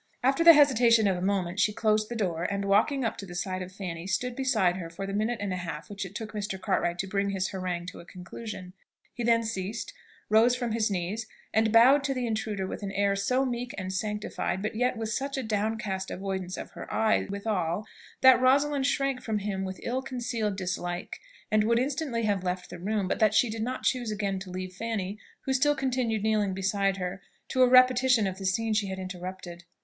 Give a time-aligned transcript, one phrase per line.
[0.23, 3.35] After the hesitation of a moment, she closed the door, and walking up to the
[3.35, 6.31] side of Fanny, stood beside her for the minute and a half which it took
[6.31, 6.59] Mr.
[6.59, 8.73] Cartwright to bring his harangue to a conclusion.
[9.13, 9.93] He then ceased,
[10.27, 13.93] rose from his knees, and bowed to the intruder with an air so meek and
[13.93, 17.85] sanctified, but yet with such a downcast avoidance of her eye withal,
[18.21, 21.19] that Rosalind shrank from him with ill concealed dislike,
[21.51, 24.49] and would instantly have left the room, but that she did not choose again to
[24.49, 28.87] leave Fanny, who still continued kneeling beside her, to a repetition of the scene she
[28.87, 29.63] had interrupted.